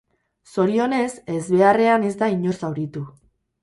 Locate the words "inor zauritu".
2.41-3.09